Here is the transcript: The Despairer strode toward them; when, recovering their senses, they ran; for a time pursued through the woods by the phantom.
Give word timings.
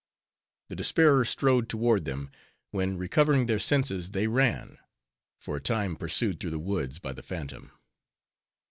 The 0.69 0.75
Despairer 0.75 1.23
strode 1.25 1.69
toward 1.69 2.05
them; 2.05 2.31
when, 2.71 2.97
recovering 2.97 3.45
their 3.45 3.59
senses, 3.59 4.09
they 4.09 4.25
ran; 4.25 4.79
for 5.39 5.57
a 5.57 5.61
time 5.61 5.95
pursued 5.95 6.39
through 6.39 6.49
the 6.49 6.57
woods 6.57 6.97
by 6.97 7.13
the 7.13 7.21
phantom. 7.21 7.69